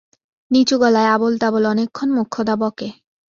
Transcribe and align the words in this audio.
নিচুগলায় 0.51 1.09
আবোলতাবোল 1.09 1.63
অনেকক্ষণ 1.65 2.09
মোক্ষদা 2.11 2.55
বকে। 2.55 2.89